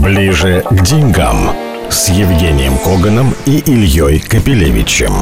Ближе 0.00 0.62
к 0.70 0.82
деньгам 0.82 1.50
с 1.90 2.08
Евгением 2.08 2.78
Коганом 2.78 3.34
и 3.46 3.58
Ильей 3.58 4.20
Капелевичем. 4.20 5.12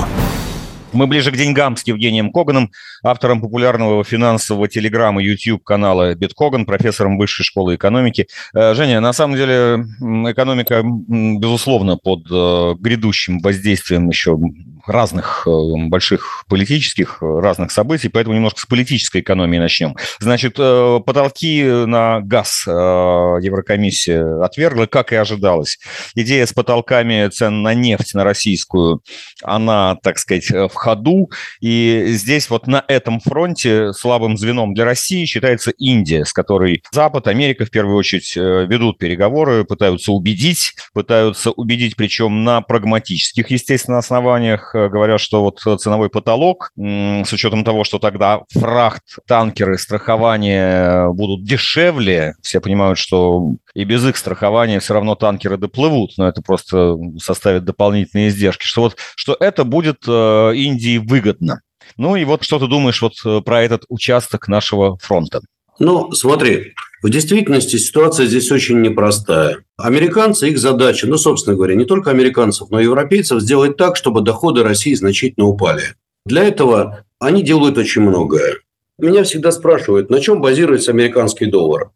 Мы 0.92 1.06
ближе 1.06 1.32
к 1.32 1.36
деньгам 1.36 1.76
с 1.76 1.86
Евгением 1.86 2.30
Коганом, 2.30 2.70
автором 3.02 3.40
популярного 3.40 4.04
финансового 4.04 4.68
телеграмма 4.68 5.22
YouTube 5.22 5.64
канала 5.64 6.14
Биткоган, 6.14 6.66
профессором 6.66 7.18
Высшей 7.18 7.44
школы 7.44 7.74
экономики. 7.74 8.28
Э, 8.54 8.74
Женя, 8.74 9.00
на 9.00 9.12
самом 9.12 9.36
деле 9.36 9.86
экономика, 10.30 10.82
безусловно, 10.84 11.96
под 11.96 12.26
э, 12.30 12.74
грядущим 12.78 13.40
воздействием 13.40 14.08
еще 14.08 14.38
разных 14.86 15.46
э, 15.46 15.50
больших 15.88 16.44
политических 16.48 17.18
разных 17.20 17.72
событий, 17.72 18.08
поэтому 18.08 18.36
немножко 18.36 18.60
с 18.60 18.66
политической 18.66 19.20
экономии 19.20 19.58
начнем. 19.58 19.96
Значит, 20.20 20.54
потолки 20.54 21.64
на 21.64 22.20
газ 22.20 22.64
Еврокомиссия 22.66 24.42
отвергла, 24.42 24.86
как 24.86 25.12
и 25.12 25.16
ожидалось. 25.16 25.78
Идея 26.14 26.46
с 26.46 26.52
потолками 26.52 27.28
цен 27.28 27.62
на 27.62 27.74
нефть, 27.74 28.14
на 28.14 28.24
российскую, 28.24 29.02
она, 29.42 29.96
так 30.02 30.18
сказать, 30.18 30.50
в 30.50 30.74
ходу. 30.74 31.30
И 31.60 32.04
здесь 32.08 32.50
вот 32.50 32.66
на 32.66 32.84
этом 32.88 33.20
фронте 33.20 33.92
слабым 33.92 34.36
звеном 34.36 34.74
для 34.74 34.84
России 34.84 35.24
считается 35.24 35.70
Индия, 35.70 36.24
с 36.24 36.32
которой 36.32 36.82
Запад, 36.92 37.28
Америка 37.28 37.64
в 37.64 37.70
первую 37.70 37.96
очередь 37.96 38.36
э, 38.36 38.66
ведут 38.66 38.98
переговоры, 38.98 39.64
пытаются 39.64 40.12
убедить, 40.12 40.74
пытаются 40.92 41.50
убедить, 41.50 41.96
причем 41.96 42.44
на 42.44 42.60
прагматических, 42.60 43.50
естественно, 43.50 43.98
основаниях. 43.98 44.73
Э, 44.74 44.88
говорят, 44.88 45.20
что 45.20 45.42
вот 45.42 45.60
ценовой 45.80 46.10
потолок, 46.10 46.70
с 46.76 47.32
учетом 47.32 47.64
того, 47.64 47.84
что 47.84 47.98
тогда 47.98 48.42
фрахт, 48.52 49.04
танкеры, 49.26 49.78
страхование 49.78 51.12
будут 51.12 51.44
дешевле, 51.44 52.34
все 52.42 52.60
понимают, 52.60 52.98
что 52.98 53.52
и 53.74 53.84
без 53.84 54.04
их 54.04 54.16
страхования 54.16 54.80
все 54.80 54.94
равно 54.94 55.14
танкеры 55.14 55.56
доплывут, 55.56 56.12
но 56.16 56.28
это 56.28 56.42
просто 56.42 56.96
составит 57.18 57.64
дополнительные 57.64 58.28
издержки, 58.28 58.66
что 58.66 58.82
вот 58.82 58.96
что 59.14 59.36
это 59.38 59.64
будет 59.64 60.04
э, 60.08 60.52
Индии 60.54 60.98
выгодно. 60.98 61.60
Ну 61.96 62.16
и 62.16 62.24
вот 62.24 62.42
что 62.42 62.58
ты 62.58 62.66
думаешь 62.66 63.00
вот 63.00 63.14
э, 63.24 63.40
про 63.42 63.62
этот 63.62 63.84
участок 63.88 64.48
нашего 64.48 64.98
фронта? 64.98 65.40
Ну, 65.78 66.12
смотри, 66.12 66.74
в 67.04 67.10
действительности 67.10 67.76
ситуация 67.76 68.24
здесь 68.24 68.50
очень 68.50 68.80
непростая. 68.80 69.58
Американцы, 69.76 70.48
их 70.48 70.58
задача, 70.58 71.06
ну, 71.06 71.18
собственно 71.18 71.54
говоря, 71.54 71.74
не 71.74 71.84
только 71.84 72.10
американцев, 72.10 72.70
но 72.70 72.80
и 72.80 72.84
европейцев, 72.84 73.42
сделать 73.42 73.76
так, 73.76 73.96
чтобы 73.96 74.22
доходы 74.22 74.62
России 74.62 74.94
значительно 74.94 75.44
упали. 75.44 75.82
Для 76.24 76.44
этого 76.44 77.04
они 77.18 77.42
делают 77.42 77.76
очень 77.76 78.00
многое. 78.00 78.54
Меня 78.98 79.24
всегда 79.24 79.52
спрашивают, 79.52 80.08
на 80.08 80.18
чем 80.18 80.40
базируется 80.40 80.92
американский 80.92 81.44
доллар. 81.44 81.90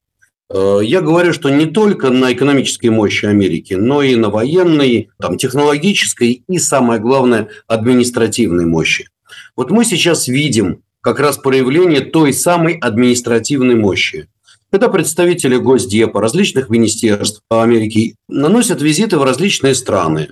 Э, 0.50 0.80
я 0.82 1.00
говорю, 1.00 1.32
что 1.32 1.48
не 1.48 1.64
только 1.64 2.10
на 2.10 2.34
экономической 2.34 2.88
мощи 2.88 3.24
Америки, 3.24 3.72
но 3.72 4.02
и 4.02 4.14
на 4.14 4.28
военной, 4.28 5.08
там, 5.18 5.38
технологической 5.38 6.44
и, 6.46 6.58
самое 6.58 7.00
главное, 7.00 7.48
административной 7.66 8.66
мощи. 8.66 9.08
Вот 9.56 9.70
мы 9.70 9.86
сейчас 9.86 10.28
видим 10.28 10.82
как 11.00 11.18
раз 11.18 11.38
проявление 11.38 12.02
той 12.02 12.34
самой 12.34 12.74
административной 12.74 13.74
мощи. 13.74 14.28
Это 14.70 14.88
представители 14.88 15.56
Госдепа, 15.56 16.20
различных 16.20 16.68
министерств 16.68 17.40
Америки 17.48 18.16
наносят 18.28 18.82
визиты 18.82 19.18
в 19.18 19.22
различные 19.22 19.74
страны 19.74 20.28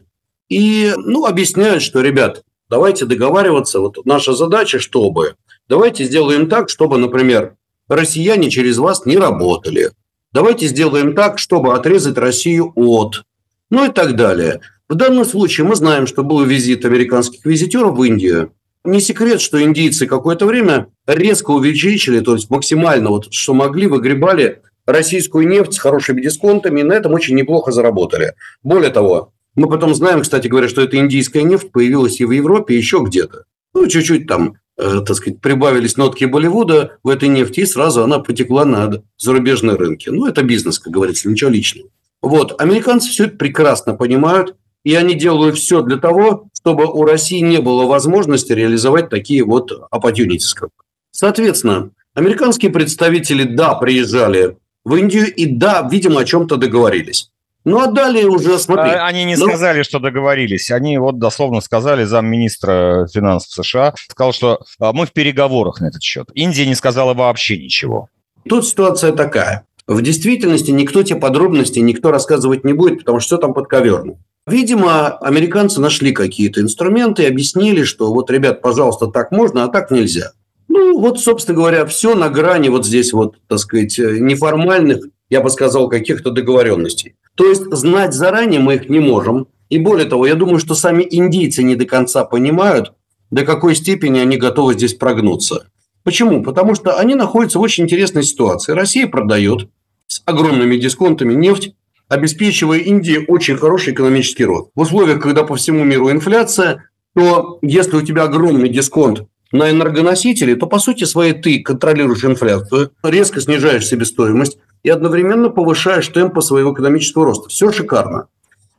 и 0.48 0.92
ну, 0.97 1.25
объясняют, 1.25 1.83
что, 1.83 2.03
ребят, 2.03 2.42
давайте 2.69 3.07
договариваться, 3.07 3.81
вот 3.81 4.05
наша 4.05 4.34
задача, 4.34 4.79
чтобы, 4.79 5.34
давайте 5.69 6.05
сделаем 6.05 6.48
так, 6.48 6.69
чтобы, 6.69 6.98
например, 6.98 7.57
россияне 7.89 8.51
через 8.51 8.79
вас 8.79 9.07
не 9.07 9.17
работали, 9.17 9.91
Давайте 10.37 10.67
сделаем 10.67 11.14
так, 11.14 11.39
чтобы 11.39 11.73
отрезать 11.73 12.19
Россию 12.19 12.70
от. 12.75 13.23
Ну 13.70 13.87
и 13.87 13.89
так 13.89 14.17
далее. 14.17 14.61
В 14.87 14.95
данном 14.95 15.25
случае 15.25 15.67
мы 15.67 15.77
знаем, 15.77 16.07
что 16.07 16.23
был 16.23 16.45
визит 16.45 16.84
американских 16.84 17.47
визитеров 17.47 17.97
в 17.97 18.03
Индию. 18.03 18.53
Не 18.87 19.01
секрет, 19.01 19.41
что 19.41 19.63
индийцы 19.63 20.07
какое-то 20.07 20.47
время 20.47 20.89
резко 21.07 21.51
увеличили, 21.51 22.20
то 22.20 22.35
есть 22.35 22.51
максимально, 22.51 23.11
вот, 23.11 23.33
что 23.33 23.55
могли, 23.55 23.86
выгребали 23.86 24.63
российскую 24.86 25.48
нефть 25.48 25.74
с 25.74 25.79
хорошими 25.79 26.23
дисконтами, 26.23 26.80
и 26.80 26.85
на 26.85 26.92
этом 26.92 27.13
очень 27.13 27.35
неплохо 27.35 27.73
заработали. 27.73 28.35
Более 28.63 28.91
того, 28.91 29.33
мы 29.55 29.69
потом 29.69 29.95
знаем, 29.95 30.23
кстати 30.23 30.48
говоря, 30.48 30.69
что 30.69 30.83
эта 30.83 30.96
индийская 30.98 31.42
нефть 31.42 31.73
появилась 31.73 32.20
и 32.20 32.25
в 32.25 32.30
Европе, 32.30 32.75
и 32.75 32.79
еще 32.79 33.02
где-то. 33.05 33.45
Ну, 33.75 33.86
чуть-чуть 33.86 34.27
там 34.27 34.57
Э, 34.79 35.01
так 35.07 35.17
сказать, 35.17 35.41
прибавились 35.41 35.96
нотки 35.96 36.27
Болливуда 36.27 36.98
в 37.02 37.08
этой 37.08 37.30
нефти, 37.30 37.61
и 37.61 37.67
сразу 37.67 38.02
она 38.02 38.19
потекла 38.19 38.67
на 38.67 39.02
зарубежные 39.17 39.77
рынки. 39.77 40.11
Ну, 40.11 40.27
это 40.27 40.42
бизнес, 40.42 40.79
как 40.79 40.92
говорится, 40.92 41.30
ничего 41.30 41.48
личного. 41.48 41.89
Вот, 42.20 42.61
американцы 42.61 43.08
все 43.08 43.25
это 43.25 43.36
прекрасно 43.36 43.95
понимают, 43.95 44.55
и 44.85 44.95
они 44.95 45.14
делают 45.14 45.57
все 45.57 45.80
для 45.80 45.96
того, 45.96 46.48
чтобы 46.66 46.86
у 46.86 47.04
России 47.04 47.38
не 47.38 47.58
было 47.60 47.86
возможности 47.86 48.52
реализовать 48.52 49.08
такие 49.08 49.44
вот 49.44 49.70
opportunities. 49.94 50.68
Соответственно, 51.12 51.90
американские 52.12 52.72
представители, 52.72 53.44
да, 53.44 53.77
приезжали 53.77 54.56
в 54.84 54.96
Индию, 54.96 55.32
и 55.32 55.46
да, 55.46 55.88
видимо, 55.88 56.22
о 56.22 56.24
чем-то 56.24 56.56
договорились. 56.56 57.30
Ну, 57.64 57.80
а 57.80 57.86
далее 57.86 58.27
уже, 58.27 58.58
смотри. 58.58 58.90
А, 58.90 59.06
они 59.06 59.24
не 59.24 59.36
ну... 59.36 59.46
сказали, 59.46 59.84
что 59.84 60.00
договорились. 60.00 60.72
Они 60.72 60.98
вот 60.98 61.20
дословно 61.20 61.60
сказали, 61.60 62.02
замминистра 62.02 63.06
финансов 63.14 63.64
США 63.64 63.94
сказал, 64.10 64.33
что 64.33 64.58
а, 64.80 64.92
мы 64.92 65.06
в 65.06 65.12
переговорах 65.12 65.80
на 65.80 65.86
этот 65.86 66.02
счет. 66.02 66.27
Индия 66.34 66.66
не 66.66 66.74
сказала 66.74 67.14
вообще 67.14 67.58
ничего. 67.58 68.08
Тут 68.48 68.66
ситуация 68.66 69.12
такая. 69.12 69.66
В 69.86 70.02
действительности 70.02 70.72
никто 70.72 71.04
те 71.04 71.14
подробности 71.14 71.78
никто 71.78 72.10
рассказывать 72.10 72.64
не 72.64 72.72
будет, 72.72 72.98
потому 72.98 73.20
что 73.20 73.36
все 73.36 73.38
там 73.38 73.54
подковерно. 73.54 74.16
Видимо, 74.46 75.08
американцы 75.18 75.80
нашли 75.80 76.12
какие-то 76.12 76.61
инструменты 76.61 77.24
и 77.24 77.27
объяснили, 77.27 77.83
что 77.83 78.12
вот, 78.12 78.30
ребят, 78.30 78.62
пожалуйста, 78.62 79.08
так 79.08 79.33
можно, 79.33 79.64
а 79.64 79.68
так 79.68 79.90
нельзя. 79.90 80.33
Ну, 80.68 81.01
вот, 81.01 81.18
собственно 81.18 81.57
говоря, 81.57 81.84
все 81.86 82.14
на 82.14 82.29
грани 82.29 82.68
вот 82.68 82.86
здесь 82.86 83.12
вот, 83.12 83.36
так 83.48 83.58
сказать, 83.58 83.98
неформальных, 83.98 85.07
я 85.30 85.40
бы 85.40 85.51
сказал, 85.51 85.89
каких-то 85.89 86.30
договоренностей. 86.30 87.17
То 87.34 87.48
есть 87.48 87.64
знать 87.73 88.14
заранее 88.14 88.61
мы 88.61 88.77
их 88.77 88.89
не 88.89 89.01
можем. 89.01 89.48
И 89.68 89.79
более 89.79 90.08
того, 90.08 90.27
я 90.27 90.36
думаю, 90.36 90.61
что 90.61 90.77
сами 90.77 91.05
индийцы 91.11 91.64
не 91.64 91.74
до 91.74 91.84
конца 91.84 92.24
понимают, 92.24 92.92
до 93.33 93.45
какой 93.45 93.74
степени 93.74 94.20
они 94.20 94.36
готовы 94.36 94.74
здесь 94.74 94.95
прогнуться. 94.95 95.67
Почему? 96.05 96.45
Потому 96.45 96.77
что 96.77 96.96
они 96.98 97.17
находятся 97.17 97.58
в 97.58 97.63
очень 97.63 97.84
интересной 97.84 98.23
ситуации. 98.23 98.73
Россия 98.73 99.08
продает 99.08 99.68
с 100.07 100.23
огромными 100.24 100.77
дисконтами 100.77 101.34
нефть, 101.34 101.74
обеспечивая 102.08 102.78
Индии 102.78 103.24
очень 103.28 103.56
хороший 103.56 103.92
экономический 103.92 104.44
рост. 104.44 104.70
В 104.74 104.80
условиях, 104.80 105.20
когда 105.20 105.44
по 105.44 105.56
всему 105.56 105.84
миру 105.84 106.11
инфляция, 106.11 106.89
то 107.14 107.58
если 107.62 107.96
у 107.96 108.02
тебя 108.02 108.24
огромный 108.24 108.68
дисконт 108.68 109.27
на 109.52 109.70
энергоносители, 109.70 110.55
то 110.55 110.66
по 110.66 110.78
сути 110.78 111.05
своей 111.05 111.33
ты 111.33 111.61
контролируешь 111.62 112.24
инфляцию, 112.24 112.92
резко 113.02 113.40
снижаешь 113.40 113.86
себестоимость, 113.86 114.58
и 114.83 114.89
одновременно 114.89 115.48
повышаешь 115.48 116.06
темпы 116.08 116.40
своего 116.42 116.72
экономического 116.72 117.24
роста. 117.24 117.48
Все 117.48 117.72
шикарно. 117.72 118.28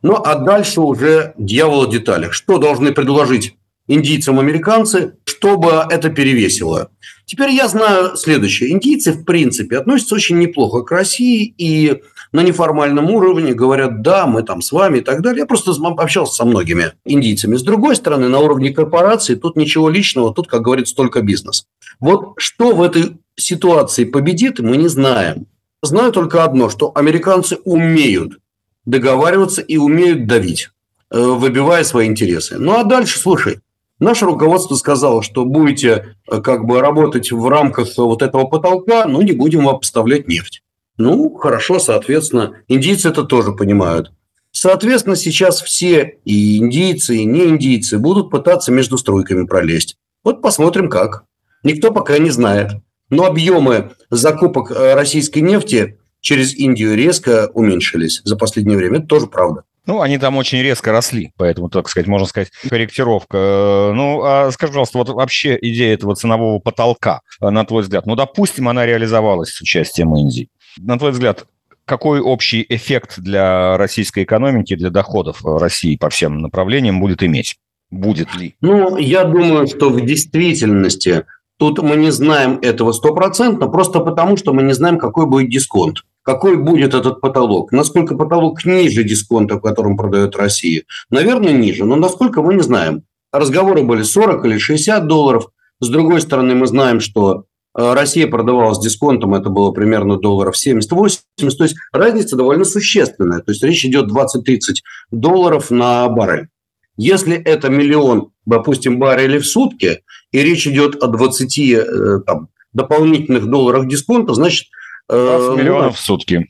Ну, 0.00 0.14
а 0.14 0.36
дальше 0.36 0.80
уже 0.80 1.34
дьявол 1.36 1.86
в 1.86 1.90
деталях. 1.90 2.32
Что 2.32 2.56
должны 2.56 2.92
предложить 2.92 3.56
индийцам 3.88 4.38
американцы, 4.38 5.16
чтобы 5.24 5.84
это 5.90 6.08
перевесило? 6.08 6.90
Теперь 7.26 7.50
я 7.50 7.68
знаю 7.68 8.16
следующее. 8.16 8.70
Индийцы, 8.70 9.12
в 9.12 9.24
принципе, 9.24 9.76
относятся 9.76 10.14
очень 10.14 10.38
неплохо 10.38 10.82
к 10.82 10.90
России 10.92 11.52
и 11.58 12.00
на 12.32 12.42
неформальном 12.42 13.10
уровне 13.10 13.52
говорят, 13.52 14.02
да, 14.02 14.26
мы 14.26 14.42
там 14.42 14.60
с 14.60 14.72
вами 14.72 14.98
и 14.98 15.00
так 15.00 15.22
далее. 15.22 15.40
Я 15.40 15.46
просто 15.46 15.72
общался 15.96 16.34
со 16.34 16.44
многими 16.44 16.92
индийцами. 17.04 17.56
С 17.56 17.62
другой 17.62 17.96
стороны, 17.96 18.28
на 18.28 18.38
уровне 18.38 18.70
корпорации 18.70 19.34
тут 19.34 19.56
ничего 19.56 19.88
личного, 19.88 20.34
тут, 20.34 20.48
как 20.48 20.62
говорится, 20.62 20.94
только 20.94 21.22
бизнес. 21.22 21.66
Вот 22.00 22.34
что 22.36 22.74
в 22.74 22.82
этой 22.82 23.18
ситуации 23.36 24.04
победит, 24.04 24.60
мы 24.60 24.76
не 24.76 24.88
знаем. 24.88 25.46
Знаю 25.82 26.12
только 26.12 26.44
одно, 26.44 26.68
что 26.70 26.92
американцы 26.94 27.56
умеют 27.64 28.38
договариваться 28.84 29.60
и 29.60 29.76
умеют 29.76 30.26
давить, 30.26 30.70
э, 31.10 31.20
выбивая 31.20 31.84
свои 31.84 32.06
интересы. 32.06 32.58
Ну 32.58 32.78
а 32.78 32.84
дальше, 32.84 33.18
слушай, 33.18 33.60
наше 34.00 34.24
руководство 34.24 34.74
сказало, 34.74 35.22
что 35.22 35.44
будете 35.44 36.16
э, 36.26 36.40
как 36.40 36.64
бы 36.64 36.80
работать 36.80 37.30
в 37.30 37.46
рамках 37.48 37.88
вот 37.96 38.22
этого 38.22 38.44
потолка, 38.44 39.04
но 39.04 39.22
не 39.22 39.32
будем 39.32 39.64
вам 39.64 39.78
поставлять 39.78 40.26
нефть. 40.26 40.62
Ну, 40.98 41.34
хорошо, 41.34 41.78
соответственно, 41.78 42.56
индийцы 42.66 43.08
это 43.08 43.22
тоже 43.22 43.52
понимают. 43.52 44.12
Соответственно, 44.50 45.14
сейчас 45.14 45.62
все 45.62 46.18
и 46.24 46.58
индийцы, 46.58 47.16
и 47.16 47.24
не 47.24 47.44
индийцы 47.44 47.98
будут 47.98 48.30
пытаться 48.30 48.72
между 48.72 48.98
струйками 48.98 49.46
пролезть. 49.46 49.96
Вот 50.24 50.42
посмотрим 50.42 50.90
как. 50.90 51.24
Никто 51.62 51.92
пока 51.92 52.18
не 52.18 52.30
знает. 52.30 52.72
Но 53.10 53.24
объемы 53.24 53.92
закупок 54.10 54.70
э, 54.70 54.94
российской 54.94 55.38
нефти 55.38 55.98
через 56.20 56.54
Индию 56.54 56.96
резко 56.96 57.50
уменьшились 57.54 58.20
за 58.24 58.36
последнее 58.36 58.76
время. 58.76 58.98
Это 58.98 59.06
тоже 59.06 59.26
правда. 59.28 59.62
Ну, 59.86 60.02
они 60.02 60.18
там 60.18 60.36
очень 60.36 60.60
резко 60.60 60.92
росли, 60.92 61.32
поэтому, 61.38 61.70
так 61.70 61.88
сказать, 61.88 62.06
можно 62.06 62.26
сказать, 62.26 62.50
корректировка. 62.68 63.38
Э, 63.38 63.92
ну, 63.94 64.22
а 64.22 64.50
скажи, 64.52 64.72
пожалуйста, 64.72 64.98
вот 64.98 65.08
вообще 65.08 65.56
идея 65.60 65.94
этого 65.94 66.14
ценового 66.14 66.58
потолка, 66.58 67.22
э, 67.40 67.48
на 67.48 67.64
твой 67.64 67.82
взгляд, 67.82 68.04
ну, 68.04 68.14
допустим, 68.14 68.68
она 68.68 68.84
реализовалась 68.84 69.50
с 69.50 69.60
участием 69.62 70.14
Индии. 70.14 70.50
На 70.78 70.98
твой 70.98 71.12
взгляд, 71.12 71.46
какой 71.84 72.20
общий 72.20 72.64
эффект 72.68 73.18
для 73.18 73.76
российской 73.76 74.24
экономики, 74.24 74.76
для 74.76 74.90
доходов 74.90 75.44
России 75.44 75.96
по 75.96 76.10
всем 76.10 76.40
направлениям 76.40 77.00
будет 77.00 77.22
иметь? 77.22 77.56
Будет 77.90 78.34
ли? 78.36 78.54
Ну, 78.60 78.98
я 78.98 79.24
думаю, 79.24 79.66
что 79.66 79.88
в 79.88 80.04
действительности 80.04 81.24
тут 81.58 81.80
мы 81.82 81.96
не 81.96 82.10
знаем 82.12 82.58
этого 82.60 82.92
стопроцентно, 82.92 83.68
просто 83.68 84.00
потому, 84.00 84.36
что 84.36 84.52
мы 84.52 84.62
не 84.62 84.74
знаем, 84.74 84.98
какой 84.98 85.26
будет 85.26 85.50
дисконт 85.50 86.04
какой 86.28 86.58
будет 86.58 86.92
этот 86.92 87.22
потолок. 87.22 87.72
Насколько 87.72 88.14
потолок 88.14 88.62
ниже 88.66 89.02
дисконта, 89.02 89.54
в 89.54 89.62
котором 89.62 89.96
продает 89.96 90.36
Россия? 90.36 90.82
Наверное, 91.08 91.52
ниже, 91.52 91.86
но 91.86 91.96
насколько 91.96 92.42
мы 92.42 92.52
не 92.52 92.60
знаем. 92.60 93.04
Разговоры 93.32 93.82
были 93.82 94.02
40 94.02 94.44
или 94.44 94.58
60 94.58 95.06
долларов. 95.06 95.46
С 95.80 95.88
другой 95.88 96.20
стороны, 96.20 96.54
мы 96.54 96.66
знаем, 96.66 97.00
что 97.00 97.44
Россия 97.78 98.26
продавала 98.26 98.74
с 98.74 98.80
дисконтом, 98.80 99.34
это 99.34 99.50
было 99.50 99.70
примерно 99.70 100.18
долларов 100.18 100.56
70-80, 100.56 101.20
то 101.36 101.62
есть 101.62 101.76
разница 101.92 102.34
довольно 102.34 102.64
существенная. 102.64 103.38
То 103.38 103.52
есть 103.52 103.62
речь 103.62 103.84
идет 103.84 104.10
20-30 104.10 104.82
долларов 105.12 105.70
на 105.70 106.08
баррель. 106.08 106.48
Если 106.96 107.36
это 107.36 107.68
миллион, 107.68 108.32
допустим, 108.44 108.98
баррелей 108.98 109.38
в 109.38 109.46
сутки, 109.46 110.02
и 110.32 110.42
речь 110.42 110.66
идет 110.66 111.00
о 111.00 111.06
20 111.06 111.58
э, 111.58 112.20
там, 112.26 112.48
дополнительных 112.72 113.46
долларах 113.46 113.86
дисконта, 113.86 114.34
значит, 114.34 114.66
20 115.08 115.58
э, 115.58 115.62
миллионов 115.62 115.84
ну, 115.84 115.92
в 115.92 116.00
сутки. 116.00 116.46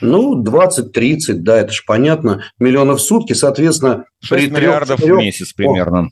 Ну, 0.00 0.42
20-30, 0.42 1.34
да, 1.34 1.60
это 1.60 1.72
же 1.72 1.82
понятно. 1.86 2.42
Миллионов 2.58 2.98
в 2.98 3.02
сутки, 3.02 3.34
соответственно... 3.34 4.06
6 4.22 4.50
миллиардов 4.50 5.00
3, 5.00 5.12
в 5.12 5.16
месяц 5.16 5.52
примерно. 5.52 6.10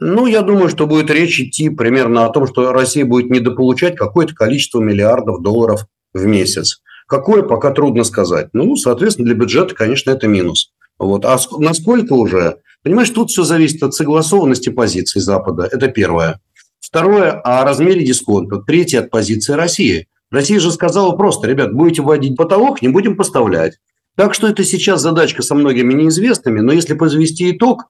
Ну, 0.00 0.26
я 0.26 0.42
думаю, 0.42 0.68
что 0.68 0.88
будет 0.88 1.08
речь 1.08 1.38
идти 1.38 1.70
примерно 1.70 2.26
о 2.26 2.30
том, 2.30 2.48
что 2.48 2.72
Россия 2.72 3.04
будет 3.04 3.30
недополучать 3.30 3.94
какое-то 3.94 4.34
количество 4.34 4.80
миллиардов 4.80 5.40
долларов 5.40 5.86
в 6.12 6.24
месяц. 6.26 6.82
Какое, 7.06 7.42
пока 7.42 7.70
трудно 7.70 8.02
сказать. 8.02 8.48
Ну, 8.52 8.74
соответственно, 8.74 9.26
для 9.26 9.36
бюджета, 9.36 9.74
конечно, 9.74 10.10
это 10.10 10.26
минус. 10.26 10.72
Вот. 10.98 11.24
А 11.24 11.38
насколько 11.58 12.14
уже? 12.14 12.56
Понимаешь, 12.82 13.10
тут 13.10 13.30
все 13.30 13.44
зависит 13.44 13.84
от 13.84 13.94
согласованности 13.94 14.68
позиций 14.70 15.20
Запада. 15.20 15.68
Это 15.70 15.86
первое. 15.86 16.40
Второе, 16.80 17.30
о 17.30 17.64
размере 17.64 18.04
дисконта. 18.04 18.56
Третье, 18.56 19.00
от 19.00 19.10
позиции 19.10 19.52
России. 19.52 20.08
Россия 20.30 20.58
же 20.58 20.72
сказала 20.72 21.14
просто, 21.14 21.46
ребят, 21.46 21.72
будете 21.72 22.02
вводить 22.02 22.36
потолок, 22.36 22.82
не 22.82 22.88
будем 22.88 23.16
поставлять. 23.16 23.78
Так 24.16 24.34
что 24.34 24.48
это 24.48 24.64
сейчас 24.64 25.02
задачка 25.02 25.42
со 25.42 25.54
многими 25.54 25.92
неизвестными, 25.92 26.60
но 26.60 26.72
если 26.72 26.94
подвести 26.94 27.52
итог, 27.52 27.84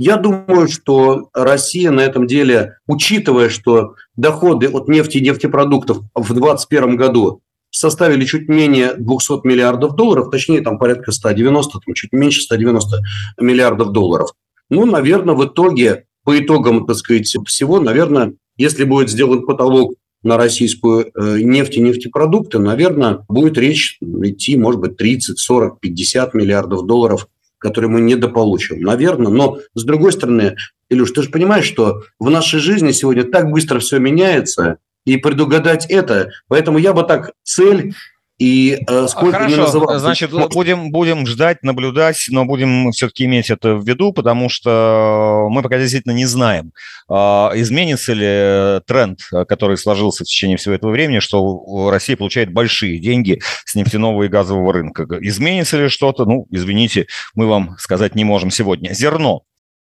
я 0.00 0.16
думаю, 0.16 0.66
что 0.66 1.28
Россия 1.34 1.90
на 1.90 2.00
этом 2.00 2.26
деле, 2.26 2.78
учитывая, 2.86 3.50
что 3.50 3.96
доходы 4.16 4.66
от 4.66 4.88
нефти 4.88 5.18
и 5.18 5.20
нефтепродуктов 5.20 5.98
в 6.14 6.32
2021 6.32 6.96
году 6.96 7.42
составили 7.70 8.24
чуть 8.24 8.48
менее 8.48 8.94
200 8.94 9.46
миллиардов 9.46 9.96
долларов, 9.96 10.30
точнее 10.30 10.62
там 10.62 10.78
порядка 10.78 11.12
190, 11.12 11.80
там 11.84 11.94
чуть 11.94 12.12
меньше 12.12 12.40
190 12.40 12.96
миллиардов 13.40 13.92
долларов. 13.92 14.30
Ну, 14.70 14.86
наверное, 14.86 15.34
в 15.34 15.44
итоге, 15.44 16.06
по 16.24 16.38
итогам, 16.38 16.86
так 16.86 16.96
сказать, 16.96 17.26
всего, 17.46 17.78
наверное, 17.78 18.32
если 18.56 18.84
будет 18.84 19.10
сделан 19.10 19.44
потолок 19.44 19.92
на 20.22 20.38
российскую 20.38 21.10
э, 21.14 21.40
нефть 21.42 21.76
и 21.76 21.80
нефтепродукты, 21.82 22.58
наверное, 22.58 23.26
будет 23.28 23.58
речь 23.58 23.98
идти, 24.00 24.56
может 24.56 24.80
быть, 24.80 24.96
30, 24.96 25.38
40, 25.38 25.78
50 25.78 26.32
миллиардов 26.32 26.86
долларов, 26.86 27.28
которые 27.60 27.90
мы 27.90 28.00
недополучим. 28.00 28.80
Наверное, 28.80 29.30
но 29.30 29.58
с 29.74 29.84
другой 29.84 30.12
стороны, 30.12 30.56
Илюш, 30.88 31.12
ты 31.12 31.22
же 31.22 31.30
понимаешь, 31.30 31.66
что 31.66 32.02
в 32.18 32.30
нашей 32.30 32.58
жизни 32.58 32.90
сегодня 32.90 33.24
так 33.24 33.50
быстро 33.50 33.78
все 33.78 33.98
меняется, 33.98 34.78
и 35.06 35.16
предугадать 35.16 35.86
это, 35.86 36.30
поэтому 36.48 36.78
я 36.78 36.92
бы 36.92 37.04
так 37.04 37.32
цель 37.42 37.94
и 38.40 38.78
э, 38.88 39.06
сколько 39.06 39.32
Хорошо, 39.32 39.54
не 39.54 39.60
называл... 39.60 39.98
значит, 39.98 40.30
будем, 40.30 40.90
будем 40.90 41.26
ждать, 41.26 41.62
наблюдать, 41.62 42.24
но 42.30 42.46
будем 42.46 42.90
все-таки 42.90 43.26
иметь 43.26 43.50
это 43.50 43.74
в 43.74 43.86
виду, 43.86 44.14
потому 44.14 44.48
что 44.48 45.46
мы 45.50 45.62
пока 45.62 45.78
действительно 45.78 46.12
не 46.12 46.24
знаем, 46.24 46.72
э, 47.10 47.14
изменится 47.14 48.14
ли 48.14 48.80
тренд, 48.86 49.20
который 49.46 49.76
сложился 49.76 50.24
в 50.24 50.26
течение 50.26 50.56
всего 50.56 50.74
этого 50.74 50.90
времени, 50.90 51.18
что 51.18 51.90
Россия 51.90 52.16
получает 52.16 52.50
большие 52.50 52.98
деньги 52.98 53.42
с 53.66 53.74
нефтяного 53.74 54.22
и 54.22 54.28
газового 54.28 54.72
рынка. 54.72 55.06
Изменится 55.20 55.76
ли 55.76 55.88
что-то? 55.88 56.24
Ну, 56.24 56.46
извините, 56.50 57.08
мы 57.34 57.46
вам 57.46 57.76
сказать 57.78 58.14
не 58.14 58.24
можем 58.24 58.50
сегодня. 58.50 58.94
Зерно 58.94 59.42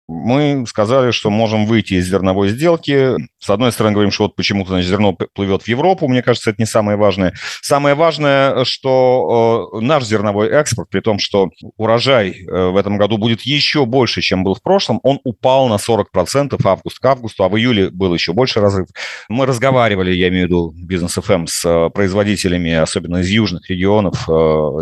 мы 0.06 0.64
сказали, 0.66 1.12
что 1.12 1.30
можем 1.30 1.66
выйти 1.66 1.94
из 1.94 2.06
зерновой 2.06 2.50
сделки. 2.50 3.16
С 3.38 3.48
одной 3.48 3.72
стороны, 3.72 3.94
говорим, 3.94 4.10
что 4.10 4.24
вот 4.24 4.36
почему-то 4.36 4.70
значит, 4.70 4.90
зерно 4.90 5.12
плывет 5.12 5.62
в 5.62 5.68
Европу. 5.68 6.08
Мне 6.08 6.22
кажется, 6.22 6.50
это 6.50 6.60
не 6.60 6.66
самое 6.66 6.98
важное. 6.98 7.32
Самое 7.62 7.94
важное, 7.94 8.64
что 8.64 9.70
э, 9.74 9.80
наш 9.80 10.04
зерновой 10.04 10.48
экспорт, 10.48 10.90
при 10.90 11.00
том, 11.00 11.18
что 11.18 11.48
урожай 11.76 12.30
э, 12.32 12.68
в 12.68 12.76
этом 12.76 12.98
году 12.98 13.16
будет 13.16 13.42
еще 13.42 13.86
больше, 13.86 14.20
чем 14.20 14.44
был 14.44 14.54
в 14.54 14.62
прошлом, 14.62 15.00
он 15.02 15.20
упал 15.24 15.68
на 15.68 15.76
40% 15.76 16.60
август 16.64 16.98
к 16.98 17.04
августу, 17.04 17.44
а 17.44 17.48
в 17.48 17.56
июле 17.56 17.88
был 17.90 18.12
еще 18.12 18.34
больше 18.34 18.60
разрыв. 18.60 18.88
Мы 19.30 19.46
разговаривали, 19.46 20.12
я 20.12 20.28
имею 20.28 20.46
в 20.46 20.48
виду 20.48 20.74
бизнес 20.76 21.16
FM, 21.16 21.34
эм, 21.34 21.46
с 21.46 21.64
э, 21.64 21.90
производителями, 21.90 22.74
особенно 22.74 23.18
из 23.18 23.28
южных 23.28 23.70
регионов 23.70 24.28
э, 24.28 24.32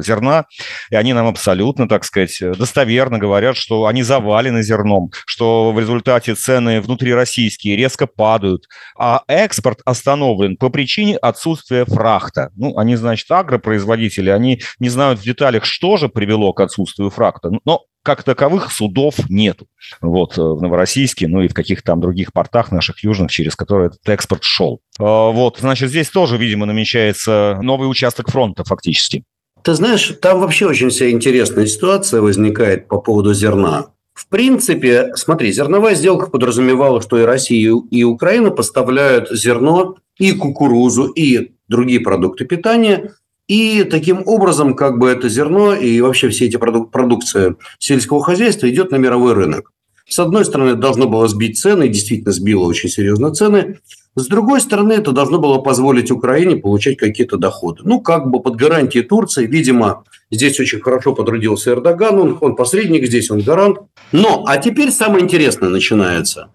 зерна, 0.04 0.46
и 0.90 0.96
они 0.96 1.12
нам 1.12 1.28
абсолютно, 1.28 1.88
так 1.88 2.04
сказать, 2.04 2.36
достоверно 2.58 3.18
говорят, 3.18 3.56
что 3.56 3.86
они 3.86 4.02
завалены 4.02 4.62
зерном 4.62 5.11
что 5.26 5.72
в 5.72 5.78
результате 5.78 6.34
цены 6.34 6.80
внутрироссийские 6.80 7.76
резко 7.76 8.06
падают, 8.06 8.66
а 8.96 9.22
экспорт 9.28 9.80
остановлен 9.84 10.56
по 10.56 10.68
причине 10.68 11.16
отсутствия 11.16 11.84
фрахта. 11.84 12.50
Ну, 12.56 12.78
они, 12.78 12.96
значит, 12.96 13.30
агропроизводители, 13.30 14.30
они 14.30 14.60
не 14.78 14.88
знают 14.88 15.20
в 15.20 15.22
деталях, 15.22 15.64
что 15.64 15.96
же 15.96 16.08
привело 16.08 16.52
к 16.52 16.60
отсутствию 16.60 17.10
фрахта, 17.10 17.50
но 17.64 17.82
как 18.02 18.24
таковых 18.24 18.72
судов 18.72 19.14
нету. 19.28 19.68
Вот 20.00 20.36
э, 20.36 20.42
в 20.42 20.60
Новороссийске, 20.60 21.28
ну 21.28 21.40
и 21.42 21.48
в 21.48 21.54
каких-то 21.54 21.84
там 21.84 22.00
других 22.00 22.32
портах 22.32 22.72
наших 22.72 23.02
южных, 23.04 23.30
через 23.30 23.54
которые 23.54 23.88
этот 23.88 24.08
экспорт 24.08 24.42
шел. 24.42 24.80
А, 24.98 25.30
вот, 25.30 25.58
значит, 25.60 25.90
здесь 25.90 26.10
тоже, 26.10 26.36
видимо, 26.36 26.66
намечается 26.66 27.58
новый 27.62 27.88
участок 27.88 28.30
фронта 28.30 28.64
фактически. 28.64 29.24
Ты 29.62 29.74
знаешь, 29.74 30.12
там 30.20 30.40
вообще 30.40 30.66
очень 30.66 30.88
вся 30.88 31.10
интересная 31.10 31.66
ситуация 31.66 32.20
возникает 32.20 32.88
по 32.88 33.00
поводу 33.00 33.32
зерна. 33.32 33.91
В 34.14 34.28
принципе, 34.28 35.12
смотри, 35.14 35.52
зерновая 35.52 35.94
сделка 35.94 36.30
подразумевала, 36.30 37.00
что 37.00 37.18
и 37.18 37.24
Россия, 37.24 37.74
и 37.90 38.04
Украина 38.04 38.50
поставляют 38.50 39.30
зерно, 39.30 39.96
и 40.18 40.32
кукурузу, 40.32 41.06
и 41.06 41.52
другие 41.68 42.00
продукты 42.00 42.44
питания. 42.44 43.12
И 43.48 43.84
таким 43.84 44.22
образом, 44.26 44.74
как 44.74 44.98
бы 44.98 45.08
это 45.08 45.28
зерно 45.28 45.74
и 45.74 46.00
вообще 46.00 46.28
все 46.28 46.46
эти 46.46 46.56
продук- 46.56 46.90
продукция 46.90 47.56
сельского 47.78 48.22
хозяйства 48.22 48.68
идет 48.68 48.90
на 48.92 48.96
мировой 48.96 49.32
рынок. 49.32 49.72
С 50.12 50.18
одной 50.18 50.44
стороны, 50.44 50.74
должно 50.74 51.08
было 51.08 51.26
сбить 51.26 51.58
цены, 51.58 51.84
и 51.86 51.88
действительно 51.88 52.32
сбило 52.32 52.64
очень 52.66 52.90
серьезно 52.90 53.32
цены. 53.32 53.78
С 54.14 54.26
другой 54.26 54.60
стороны, 54.60 54.92
это 54.92 55.10
должно 55.10 55.38
было 55.38 55.56
позволить 55.56 56.10
Украине 56.10 56.56
получать 56.56 56.98
какие-то 56.98 57.38
доходы. 57.38 57.80
Ну, 57.84 57.98
как 58.02 58.28
бы 58.28 58.42
под 58.42 58.56
гарантией 58.56 59.04
Турции, 59.04 59.46
видимо, 59.46 60.04
здесь 60.30 60.60
очень 60.60 60.80
хорошо 60.80 61.14
потрудился 61.14 61.70
Эрдоган, 61.70 62.18
он, 62.18 62.38
он 62.42 62.56
посредник, 62.56 63.06
здесь 63.06 63.30
он 63.30 63.40
гарант. 63.40 63.78
Но, 64.12 64.44
а 64.46 64.58
теперь 64.58 64.90
самое 64.90 65.24
интересное 65.24 65.70
начинается. 65.70 66.50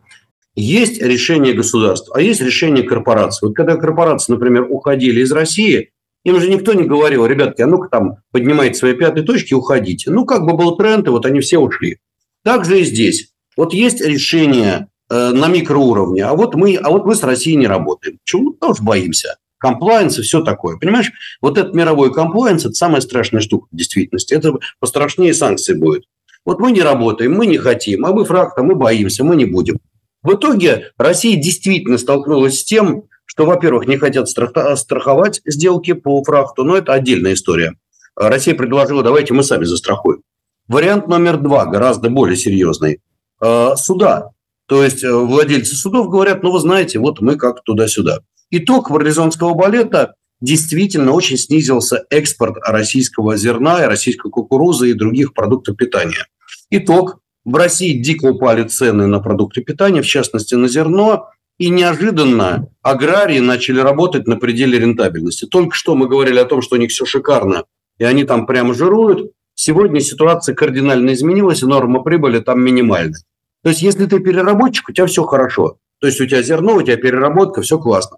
Есть 0.55 1.01
решение 1.01 1.55
государства, 1.55 2.15
а 2.15 2.21
есть 2.21 2.41
решение 2.41 2.83
корпорации. 2.83 3.47
Вот 3.47 3.55
когда 3.55 3.75
корпорации, 3.75 4.33
например, 4.33 4.67
уходили 4.69 5.21
из 5.21 5.31
России, 5.31 5.89
им 6.23 6.39
же 6.39 6.47
никто 6.47 6.73
не 6.73 6.83
говорил, 6.83 7.25
ребятки, 7.25 7.63
а 7.63 7.65
ну-ка 7.65 7.89
там 7.89 8.17
поднимайте 8.31 8.75
свои 8.75 8.93
пятые 8.93 9.25
точки 9.25 9.53
и 9.53 9.55
уходите. 9.55 10.11
Ну, 10.11 10.25
как 10.25 10.45
бы 10.45 10.55
был 10.55 10.77
тренд, 10.77 11.07
и 11.07 11.09
вот 11.09 11.25
они 11.25 11.39
все 11.39 11.57
ушли. 11.57 11.97
Так 12.43 12.63
же 12.63 12.81
и 12.81 12.83
здесь. 12.83 13.31
Вот 13.57 13.73
есть 13.73 13.99
решение 13.99 14.87
Э, 15.09 15.31
на 15.31 15.47
микроуровне, 15.47 16.25
а 16.25 16.35
вот 16.35 16.55
мы, 16.55 16.75
а 16.75 16.89
вот 16.89 17.05
мы 17.05 17.15
с 17.15 17.23
Россией 17.23 17.55
не 17.55 17.65
работаем. 17.67 18.17
Почему? 18.25 18.43
Ну, 18.43 18.51
потому 18.51 18.73
что 18.75 18.83
боимся. 18.83 19.37
Комплайенс 19.57 20.19
и 20.19 20.21
все 20.21 20.43
такое. 20.43 20.75
Понимаешь, 20.75 21.11
вот 21.41 21.57
этот 21.57 21.73
мировой 21.73 22.13
комплайенс– 22.13 22.65
это 22.65 22.73
самая 22.73 22.99
страшная 22.99 23.39
штука 23.39 23.67
в 23.71 23.75
действительности. 23.75 24.33
Это 24.33 24.55
пострашнее 24.81 25.33
санкции 25.33 25.75
будет. 25.75 26.03
Вот 26.43 26.59
мы 26.59 26.73
не 26.73 26.81
работаем, 26.81 27.33
мы 27.33 27.47
не 27.47 27.57
хотим, 27.57 28.05
а 28.05 28.11
мы 28.11 28.25
фракта, 28.25 28.63
мы 28.63 28.75
боимся, 28.75 29.23
мы 29.23 29.37
не 29.37 29.45
будем. 29.45 29.79
В 30.23 30.33
итоге 30.33 30.91
Россия 30.97 31.41
действительно 31.41 31.97
столкнулась 31.97 32.59
с 32.59 32.63
тем, 32.65 33.03
что, 33.25 33.45
во-первых, 33.45 33.87
не 33.87 33.95
хотят 33.95 34.27
страховать 34.27 35.41
сделки 35.45 35.93
по 35.93 36.21
фрахту, 36.21 36.65
но 36.65 36.75
это 36.75 36.91
отдельная 36.91 37.33
история. 37.33 37.75
Россия 38.17 38.55
предложила, 38.55 39.03
давайте 39.03 39.33
мы 39.33 39.43
сами 39.43 39.63
застрахуем. 39.63 40.21
Вариант 40.67 41.07
номер 41.07 41.37
два, 41.37 41.65
гораздо 41.65 42.09
более 42.09 42.35
серьезный. 42.35 42.99
Э, 43.41 43.75
суда. 43.75 44.32
То 44.67 44.84
есть 44.84 45.03
э, 45.03 45.12
владельцы 45.12 45.75
судов 45.75 46.10
говорят, 46.10 46.44
ну 46.44 46.51
вы 46.51 46.60
знаете, 46.60 47.00
вот 47.00 47.22
мы 47.22 47.36
как 47.36 47.63
туда-сюда. 47.63 48.20
Итог 48.50 48.89
варлизонского 48.89 49.53
балета 49.53 50.15
действительно 50.41 51.12
очень 51.12 51.38
снизился 51.38 52.06
экспорт 52.10 52.58
российского 52.65 53.38
зерна 53.38 53.84
и 53.84 53.88
российской 53.88 54.29
кукурузы 54.29 54.89
и 54.89 54.94
других 54.94 55.34
продуктов 55.34 55.77
питания. 55.77 56.25
Итог. 56.70 57.20
В 57.46 57.56
России 57.56 57.94
дико 57.94 58.25
упали 58.25 58.67
цены 58.67 59.08
на 59.08 59.20
продукты 59.20 59.62
питания, 59.62 60.01
в 60.01 60.06
частности 60.06 60.56
на 60.56 60.67
зерно, 60.67 61.29
и 61.58 61.70
неожиданно 61.70 62.67
аграрии 62.82 63.39
начали 63.39 63.79
работать 63.79 64.27
на 64.27 64.36
пределе 64.36 64.77
рентабельности. 64.77 65.46
Только 65.46 65.74
что 65.74 65.96
мы 65.96 66.10
говорили 66.10 66.39
о 66.39 66.46
том, 66.46 66.62
что 66.62 66.75
у 66.75 66.79
них 66.79 66.91
все 66.91 67.06
шикарно 67.06 67.63
и 67.98 68.03
они 68.03 68.24
там 68.24 68.46
прямо 68.46 68.74
жируют. 68.74 69.32
Сегодня 69.59 70.01
ситуация 70.01 70.53
кардинально 70.53 71.13
изменилась, 71.13 71.63
и 71.63 71.65
норма 71.65 72.03
прибыли 72.03 72.39
там 72.39 72.61
минимальная. 72.61 73.19
То 73.63 73.69
есть, 73.69 73.81
если 73.81 74.05
ты 74.05 74.19
переработчик, 74.19 74.87
у 74.87 74.93
тебя 74.93 75.07
все 75.07 75.23
хорошо. 75.23 75.77
То 75.99 76.05
есть, 76.05 76.21
у 76.21 76.27
тебя 76.27 76.43
зерно, 76.43 76.75
у 76.75 76.83
тебя 76.83 76.95
переработка, 76.95 77.63
все 77.63 77.79
классно. 77.79 78.17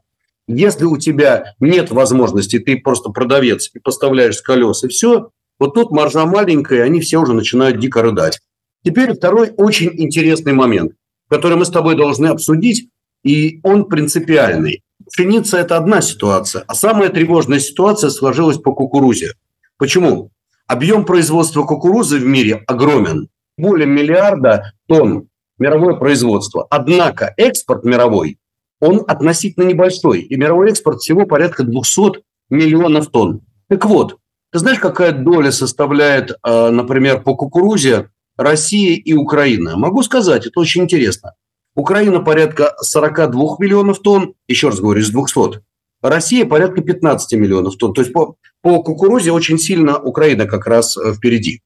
Если 0.50 0.84
у 0.84 0.98
тебя 0.98 1.54
нет 1.62 1.92
возможности, 1.92 2.60
ты 2.60 2.78
просто 2.78 3.12
продавец 3.12 3.72
и 3.74 3.80
поставляешь 3.80 4.36
с 4.36 4.42
колес, 4.42 4.84
и 4.84 4.90
все, 4.90 5.30
вот 5.60 5.76
тут 5.76 5.92
маржа 5.92 6.26
маленькая, 6.26 6.80
и 6.80 6.82
они 6.82 7.00
все 7.00 7.20
уже 7.20 7.32
начинают 7.32 7.80
дико 7.80 8.02
рыдать. 8.02 8.42
Теперь 8.84 9.14
второй 9.14 9.52
очень 9.56 9.92
интересный 9.94 10.52
момент, 10.52 10.92
который 11.30 11.56
мы 11.56 11.64
с 11.64 11.70
тобой 11.70 11.96
должны 11.96 12.28
обсудить, 12.28 12.90
и 13.24 13.62
он 13.64 13.86
принципиальный. 13.86 14.84
Пшеница– 15.10 15.58
это 15.60 15.78
одна 15.78 16.02
ситуация, 16.02 16.66
а 16.68 16.76
самая 16.76 17.08
тревожная 17.08 17.60
ситуация 17.60 18.10
сложилась 18.10 18.58
по 18.58 18.74
кукурузе. 18.74 19.36
Почему? 19.78 20.32
Объем 20.70 21.04
производства 21.04 21.64
кукурузы 21.64 22.20
в 22.20 22.26
мире 22.28 22.64
огромен. 22.68 23.30
Более 23.58 23.88
миллиарда 23.88 24.74
тонн 24.88 25.28
мировое 25.58 25.96
производство. 25.96 26.68
Однако 26.70 27.34
экспорт 27.38 27.84
мировой, 27.84 28.38
он 28.80 29.04
относительно 29.08 29.64
небольшой. 29.64 30.22
И 30.22 30.36
мировой 30.36 30.70
экспорт 30.70 31.00
всего 31.00 31.26
порядка 31.26 31.64
200 31.64 32.22
миллионов 32.52 33.08
тонн. 33.08 33.42
Так 33.68 33.84
вот, 33.86 34.18
ты 34.52 34.60
знаешь, 34.60 34.78
какая 34.78 35.12
доля 35.12 35.52
составляет, 35.52 36.34
э, 36.44 36.70
например, 36.70 37.24
по 37.24 37.36
кукурузе 37.36 38.12
Россия 38.38 38.96
и 38.96 39.14
Украина? 39.14 39.76
Могу 39.76 40.04
сказать, 40.04 40.46
это 40.46 40.60
очень 40.60 40.84
интересно. 40.84 41.34
Украина 41.76 42.20
порядка 42.20 42.76
42 42.80 43.56
миллионов 43.58 44.02
тонн, 44.02 44.36
еще 44.48 44.68
раз 44.70 44.80
говорю, 44.80 45.02
из 45.02 45.10
200. 45.10 45.64
Россия 46.04 46.46
порядка 46.46 46.82
15 46.82 47.40
миллионов 47.40 47.76
тонн. 47.78 47.96
То 47.96 48.02
есть 48.02 48.14
по, 48.14 48.36
по 48.62 48.84
кукурузе 48.84 49.32
очень 49.32 49.58
сильно 49.58 49.98
Украина 50.00 50.46
как 50.46 50.68
раз 50.68 50.98
э, 50.98 51.14
впереди. 51.14 51.62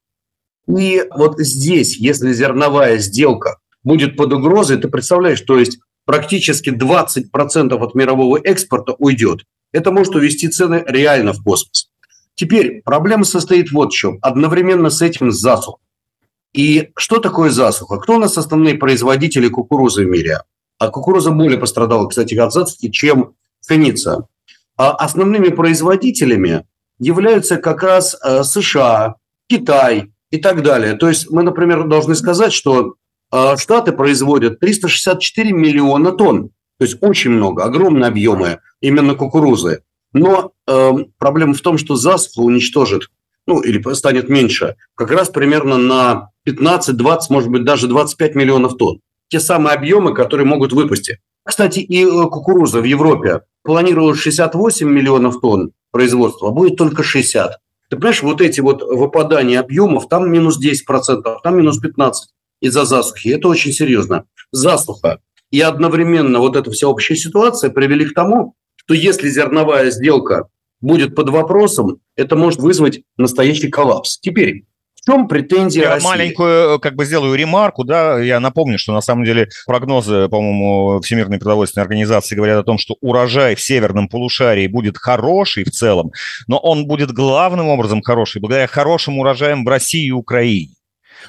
И 0.68 1.04
вот 1.14 1.38
здесь, 1.38 1.96
если 1.98 2.32
зерновая 2.32 2.98
сделка 2.98 3.58
будет 3.82 4.16
под 4.16 4.32
угрозой, 4.32 4.78
ты 4.78 4.88
представляешь, 4.88 5.40
то 5.40 5.58
есть 5.58 5.78
практически 6.04 6.70
20% 6.70 7.74
от 7.74 7.94
мирового 7.94 8.38
экспорта 8.42 8.94
уйдет. 8.98 9.44
Это 9.72 9.90
может 9.90 10.14
увести 10.14 10.48
цены 10.48 10.84
реально 10.86 11.32
в 11.32 11.42
космос. 11.42 11.90
Теперь 12.34 12.82
проблема 12.82 13.24
состоит 13.24 13.70
вот 13.72 13.92
в 13.92 13.96
чем. 13.96 14.18
Одновременно 14.22 14.90
с 14.90 15.02
этим 15.02 15.30
засуха. 15.30 15.78
И 16.52 16.90
что 16.96 17.18
такое 17.18 17.50
засуха? 17.50 17.98
Кто 17.98 18.14
у 18.14 18.18
нас 18.18 18.38
основные 18.38 18.76
производители 18.76 19.48
кукурузы 19.48 20.04
в 20.04 20.08
мире? 20.08 20.42
А 20.78 20.88
кукуруза 20.88 21.30
более 21.30 21.58
пострадала, 21.58 22.08
кстати, 22.08 22.34
от 22.34 22.52
засухи, 22.52 22.90
чем 22.90 23.34
пшеница. 23.60 24.26
А 24.76 24.92
основными 24.92 25.48
производителями 25.48 26.64
являются 26.98 27.56
как 27.56 27.82
раз 27.82 28.16
э, 28.22 28.42
США, 28.44 29.16
Китай 29.48 30.12
и 30.30 30.38
так 30.38 30.62
далее. 30.62 30.94
То 30.94 31.08
есть 31.08 31.30
мы, 31.30 31.42
например, 31.42 31.84
должны 31.84 32.14
сказать, 32.14 32.52
что 32.52 32.94
э, 33.32 33.56
Штаты 33.56 33.92
производят 33.92 34.60
364 34.60 35.52
миллиона 35.52 36.12
тонн. 36.12 36.50
То 36.78 36.84
есть 36.84 36.98
очень 37.00 37.30
много, 37.30 37.64
огромные 37.64 38.08
объемы 38.08 38.58
именно 38.80 39.14
кукурузы. 39.14 39.82
Но 40.12 40.52
э, 40.66 40.92
проблема 41.18 41.54
в 41.54 41.60
том, 41.60 41.78
что 41.78 41.96
засуха 41.96 42.40
уничтожит, 42.40 43.10
ну 43.46 43.60
или 43.60 43.82
станет 43.94 44.28
меньше, 44.28 44.76
как 44.94 45.10
раз 45.10 45.28
примерно 45.28 45.76
на 45.76 46.30
15, 46.44 46.96
20, 46.96 47.30
может 47.30 47.50
быть, 47.50 47.64
даже 47.64 47.88
25 47.88 48.34
миллионов 48.34 48.76
тонн. 48.76 49.00
Те 49.28 49.40
самые 49.40 49.74
объемы, 49.74 50.14
которые 50.14 50.46
могут 50.46 50.72
выпустить. 50.72 51.18
Кстати, 51.44 51.80
и 51.80 52.04
э, 52.04 52.08
кукуруза 52.28 52.80
в 52.80 52.84
Европе 52.84 53.42
планировалось 53.62 54.18
68 54.18 54.88
миллионов 54.88 55.40
тонн 55.40 55.72
производства, 55.94 56.48
а 56.48 56.50
будет 56.50 56.76
только 56.76 57.04
60. 57.04 57.58
Ты 57.88 57.96
понимаешь, 57.96 58.22
вот 58.22 58.40
эти 58.40 58.60
вот 58.60 58.82
выпадания 58.82 59.60
объемов, 59.60 60.08
там 60.08 60.30
минус 60.30 60.58
10%, 60.60 61.36
там 61.42 61.56
минус 61.56 61.80
15% 61.82 62.12
из-за 62.60 62.84
засухи. 62.84 63.28
Это 63.28 63.46
очень 63.48 63.72
серьезно. 63.72 64.24
Засуха 64.50 65.20
и 65.54 65.60
одновременно 65.60 66.40
вот 66.40 66.56
эта 66.56 66.72
вся 66.72 66.88
общая 66.88 67.14
ситуация 67.14 67.70
привели 67.70 68.06
к 68.06 68.12
тому, 68.12 68.56
что 68.74 68.92
если 68.92 69.28
зерновая 69.28 69.92
сделка 69.92 70.48
будет 70.80 71.14
под 71.14 71.28
вопросом, 71.28 72.00
это 72.16 72.34
может 72.34 72.58
вызвать 72.58 73.02
настоящий 73.16 73.68
коллапс. 73.68 74.18
Теперь, 74.18 74.64
чем 75.06 75.28
претензия 75.28 75.84
Я 75.84 75.90
России? 75.90 76.06
маленькую, 76.06 76.78
как 76.80 76.94
бы 76.94 77.04
сделаю 77.04 77.34
ремарку, 77.34 77.84
да, 77.84 78.18
я 78.18 78.40
напомню, 78.40 78.78
что 78.78 78.92
на 78.92 79.00
самом 79.00 79.24
деле 79.24 79.48
прогнозы, 79.66 80.28
по-моему, 80.28 81.00
Всемирной 81.00 81.38
продовольственной 81.38 81.84
организации 81.84 82.36
говорят 82.36 82.58
о 82.58 82.64
том, 82.64 82.78
что 82.78 82.96
урожай 83.00 83.54
в 83.54 83.60
северном 83.60 84.08
полушарии 84.08 84.66
будет 84.66 84.98
хороший 84.98 85.64
в 85.64 85.70
целом, 85.70 86.12
но 86.46 86.58
он 86.58 86.86
будет 86.86 87.12
главным 87.12 87.68
образом 87.68 88.02
хороший 88.02 88.40
благодаря 88.40 88.66
хорошим 88.66 89.18
урожаям 89.18 89.64
в 89.64 89.68
России 89.68 90.06
и 90.06 90.12
Украине. 90.12 90.74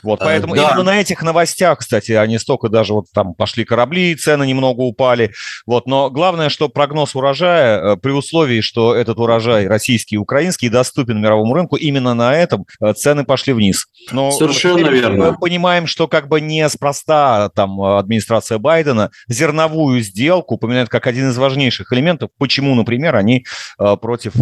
Вот, 0.03 0.21
э, 0.21 0.25
поэтому 0.25 0.55
да. 0.55 0.63
именно 0.63 0.83
на 0.83 1.01
этих 1.01 1.21
новостях, 1.21 1.79
кстати, 1.79 2.11
они 2.13 2.37
столько 2.39 2.69
даже 2.69 2.93
вот 2.93 3.05
там 3.13 3.33
пошли 3.33 3.65
корабли, 3.65 4.15
цены 4.15 4.45
немного 4.45 4.81
упали. 4.81 5.33
Вот, 5.65 5.87
но 5.87 6.09
главное, 6.09 6.49
что 6.49 6.69
прогноз 6.69 7.15
урожая 7.15 7.79
э, 7.79 7.97
при 7.97 8.11
условии, 8.11 8.61
что 8.61 8.95
этот 8.95 9.19
урожай 9.19 9.67
российский 9.67 10.15
и 10.15 10.17
украинский 10.17 10.69
доступен 10.69 11.21
мировому 11.21 11.53
рынку, 11.53 11.75
именно 11.75 12.13
на 12.13 12.35
этом 12.35 12.65
э, 12.81 12.93
цены 12.93 13.23
пошли 13.23 13.53
вниз. 13.53 13.87
Но 14.11 14.31
Совершенно 14.31 14.87
верно. 14.87 15.31
Мы 15.31 15.37
понимаем, 15.37 15.87
что 15.87 16.07
как 16.07 16.27
бы 16.27 16.41
неспроста 16.41 17.49
там 17.49 17.81
администрация 17.81 18.57
Байдена 18.57 19.11
зерновую 19.27 20.01
сделку 20.01 20.55
упоминает 20.55 20.89
как 20.89 21.07
один 21.07 21.29
из 21.29 21.37
важнейших 21.37 21.91
элементов, 21.93 22.29
почему, 22.37 22.75
например, 22.75 23.15
они 23.15 23.45
против 23.77 24.33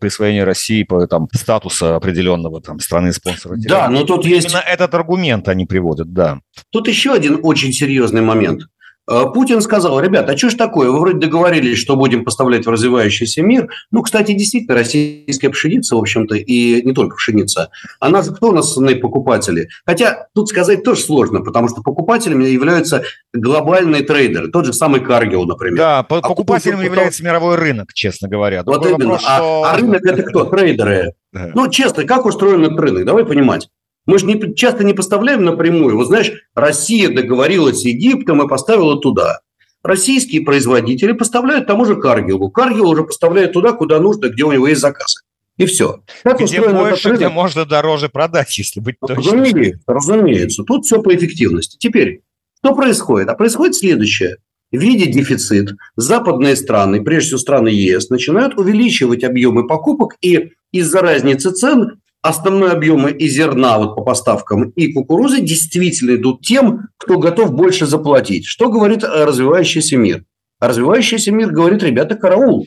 присвоения 0.00 0.44
России 0.44 0.86
там 1.06 1.28
статуса 1.32 1.96
определенного 1.96 2.60
там 2.60 2.80
страны-спонсора. 2.80 3.56
Да, 3.56 3.88
но 3.88 4.04
тут 4.04 4.24
есть... 4.24 4.50
Именно 4.50 4.62
этот 4.62 4.93
аргумент 4.94 5.48
они 5.48 5.66
приводят, 5.66 6.12
да. 6.12 6.40
Тут 6.70 6.88
еще 6.88 7.12
один 7.12 7.40
очень 7.42 7.72
серьезный 7.72 8.22
момент. 8.22 8.62
Э, 9.10 9.24
Путин 9.32 9.60
сказал, 9.60 10.00
ребята, 10.00 10.32
а 10.32 10.36
что 10.36 10.50
ж 10.50 10.54
такое? 10.54 10.90
Вы 10.90 11.00
вроде 11.00 11.18
договорились, 11.18 11.78
что 11.78 11.96
будем 11.96 12.24
поставлять 12.24 12.66
в 12.66 12.70
развивающийся 12.70 13.42
мир. 13.42 13.68
Ну, 13.90 14.02
кстати, 14.02 14.32
действительно, 14.32 14.74
российская 14.74 15.50
пшеница, 15.50 15.96
в 15.96 15.98
общем-то, 15.98 16.36
и 16.36 16.82
не 16.82 16.92
только 16.92 17.16
пшеница. 17.16 17.70
Она 18.00 18.22
кто 18.22 18.48
у 18.48 18.52
нас 18.52 18.70
основные 18.70 18.96
покупатели? 18.96 19.68
Хотя 19.84 20.28
тут 20.34 20.48
сказать 20.48 20.82
тоже 20.84 21.00
сложно, 21.02 21.40
потому 21.40 21.68
что 21.68 21.82
покупателями 21.82 22.44
являются 22.44 23.04
глобальные 23.34 24.02
трейдеры. 24.02 24.48
Тот 24.48 24.64
же 24.64 24.72
самый 24.72 25.00
Каргил, 25.00 25.44
например. 25.44 25.76
Да, 25.76 25.98
а 25.98 26.02
покупателем 26.02 26.78
потом... 26.78 26.92
является 26.92 27.22
мировой 27.24 27.56
рынок, 27.56 27.92
честно 27.92 28.28
говоря. 28.28 28.62
Вот 28.64 28.82
Другой 28.82 28.92
именно. 28.92 29.04
Вопрос, 29.12 29.24
а, 29.28 29.36
что... 29.36 29.64
а 29.64 29.76
рынок– 29.76 30.02
это 30.04 30.22
кто? 30.22 30.44
Трейдеры. 30.44 31.12
Да. 31.32 31.50
Ну, 31.54 31.68
честно, 31.68 32.04
как 32.04 32.24
устроен 32.24 32.64
этот 32.64 32.78
рынок? 32.78 33.04
Давай 33.04 33.26
понимать. 33.26 33.68
Мы 34.06 34.18
же 34.18 34.26
не, 34.26 34.54
часто 34.54 34.84
не 34.84 34.92
поставляем 34.92 35.44
напрямую. 35.44 35.96
Вот 35.96 36.06
знаешь, 36.06 36.32
Россия 36.54 37.08
договорилась 37.08 37.80
с 37.80 37.84
Египтом 37.84 38.42
и 38.42 38.48
поставила 38.48 39.00
туда. 39.00 39.40
Российские 39.82 40.42
производители 40.42 41.12
поставляют 41.12 41.66
тому 41.66 41.84
же 41.84 41.96
Каргилу. 41.96 42.50
Каргил 42.50 42.88
уже 42.88 43.04
поставляет 43.04 43.52
туда, 43.52 43.72
куда 43.72 44.00
нужно, 44.00 44.28
где 44.28 44.44
у 44.44 44.52
него 44.52 44.66
есть 44.66 44.80
заказы. 44.80 45.20
И 45.56 45.66
все. 45.66 46.00
Как 46.22 46.40
где 46.40 46.60
больше, 46.60 47.14
где 47.14 47.28
можно 47.28 47.64
дороже 47.64 48.08
продать, 48.08 48.56
если 48.58 48.80
быть 48.80 48.96
точным. 48.98 49.18
Разумеется, 49.18 49.82
разумеется. 49.86 50.62
Тут 50.64 50.84
все 50.84 51.00
по 51.00 51.14
эффективности. 51.14 51.76
Теперь, 51.78 52.22
что 52.58 52.74
происходит? 52.74 53.28
А 53.28 53.34
происходит 53.34 53.76
следующее. 53.76 54.38
Видя 54.72 55.06
дефицит, 55.06 55.76
западные 55.94 56.56
страны, 56.56 57.00
прежде 57.04 57.28
всего 57.28 57.38
страны 57.38 57.68
ЕС, 57.68 58.10
начинают 58.10 58.58
увеличивать 58.58 59.22
объемы 59.22 59.68
покупок, 59.68 60.16
и 60.20 60.50
из-за 60.72 61.00
разницы 61.00 61.52
цен 61.52 62.00
основные 62.24 62.72
объемы 62.72 63.12
и 63.12 63.28
зерна 63.28 63.78
вот 63.78 63.94
по 63.94 64.02
поставкам, 64.02 64.70
и 64.70 64.92
кукурузы 64.92 65.40
действительно 65.40 66.16
идут 66.16 66.40
тем, 66.40 66.88
кто 66.96 67.18
готов 67.18 67.52
больше 67.52 67.86
заплатить. 67.86 68.46
Что 68.46 68.70
говорит 68.70 69.04
развивающийся 69.04 69.96
мир? 69.96 70.24
развивающийся 70.60 71.32
мир 71.32 71.50
говорит, 71.50 71.82
ребята, 71.82 72.14
караул. 72.14 72.66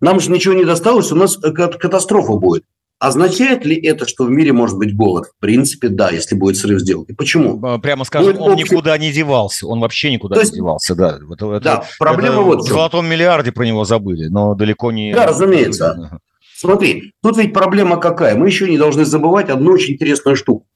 Нам 0.00 0.20
же 0.20 0.30
ничего 0.30 0.54
не 0.54 0.64
досталось, 0.64 1.12
у 1.12 1.16
нас 1.16 1.36
катастрофа 1.36 2.34
будет. 2.34 2.64
Означает 2.98 3.64
ли 3.64 3.76
это, 3.76 4.06
что 4.06 4.24
в 4.24 4.30
мире 4.30 4.52
может 4.52 4.76
быть 4.76 4.94
голод? 4.94 5.28
В 5.28 5.40
принципе, 5.40 5.88
да, 5.88 6.10
если 6.10 6.34
будет 6.34 6.58
срыв 6.58 6.80
сделки. 6.80 7.12
Почему? 7.12 7.58
Прямо 7.80 8.04
скажем, 8.04 8.32
будет 8.32 8.42
он 8.42 8.52
общий... 8.52 8.64
никуда 8.64 8.98
не 8.98 9.10
девался. 9.10 9.66
Он 9.66 9.80
вообще 9.80 10.12
никуда 10.12 10.38
есть, 10.38 10.52
не 10.52 10.58
девался, 10.58 10.94
да. 10.94 11.18
Вот, 11.22 11.38
да, 11.38 11.56
это, 11.56 11.84
проблема 11.98 12.34
это 12.34 12.42
вот 12.42 12.60
в 12.60 12.68
золотом 12.68 13.06
миллиарде 13.06 13.52
про 13.52 13.64
него 13.64 13.86
забыли, 13.86 14.28
но 14.28 14.54
далеко 14.54 14.92
не... 14.92 15.14
Да, 15.14 15.26
разумеется. 15.26 16.20
Смотри, 16.60 17.14
тут 17.22 17.38
ведь 17.38 17.54
проблема 17.54 17.96
какая? 17.96 18.36
Мы 18.36 18.48
еще 18.48 18.68
не 18.68 18.76
должны 18.76 19.06
забывать 19.06 19.48
одну 19.48 19.72
очень 19.72 19.94
интересную 19.94 20.36
штуку. 20.36 20.66